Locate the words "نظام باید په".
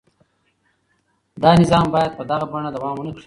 1.61-2.23